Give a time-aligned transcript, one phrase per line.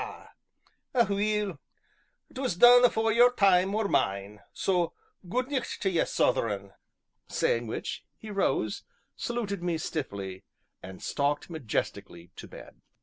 [0.95, 1.59] Aweel!
[2.33, 4.93] 'twas done afore your time or mine so
[5.29, 6.71] gude nict tae ye, Southeron!"
[7.27, 8.81] Saying which, he rose,
[9.15, 10.43] saluted me stiffly,
[10.81, 12.81] and stalked majestically to bed.